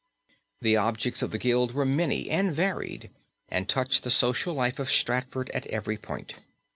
[0.61, 3.11] The objects of the Guild were many and varied
[3.49, 6.33] and touched the social life of Stratford at every point.